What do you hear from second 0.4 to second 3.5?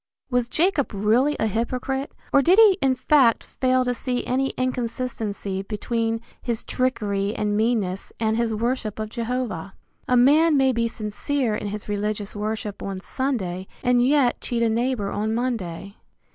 Jacob really a hypocrite, or did he in fact